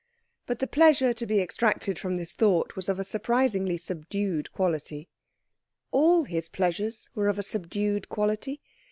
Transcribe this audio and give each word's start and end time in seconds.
But 0.47 0.57
the 0.57 0.65
pleasure 0.65 1.13
to 1.13 1.25
be 1.27 1.41
extracted 1.41 1.99
from 1.99 2.15
this 2.17 2.33
thought 2.33 2.75
was 2.75 2.89
of 2.89 2.97
a 2.97 3.03
surprisingly 3.03 3.77
subdued 3.77 4.51
quality. 4.51 5.09
All 5.91 6.23
his 6.23 6.49
pleasures 6.49 7.11
were 7.13 7.27
of 7.27 7.37
a 7.37 7.43
subdued 7.43 8.09
quality. 8.09 8.61